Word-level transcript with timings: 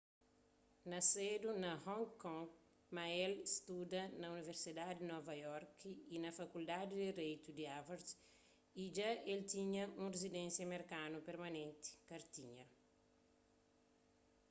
nasedu 0.91 1.49
na 1.63 1.71
hong 1.87 2.07
kong 2.23 2.47
ma 2.95 3.05
el 3.25 3.33
studa 3.55 4.01
na 4.19 4.27
universidadi 4.37 4.93
di 4.99 5.05
nova 5.11 5.33
iorki 5.43 5.91
y 6.13 6.15
na 6.23 6.29
fakuldadi 6.39 6.91
di 6.95 7.03
direitu 7.09 7.49
di 7.57 7.63
harvard 7.71 8.07
y 8.83 8.83
dja 8.95 9.09
el 9.31 9.41
tinha 9.53 9.83
un 10.01 10.07
rizidensia 10.15 10.71
merkanu 10.75 11.17
permanenti 11.29 11.89
kartinha 12.09 12.65